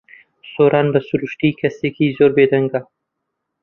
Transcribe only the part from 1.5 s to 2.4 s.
کەسێکی زۆر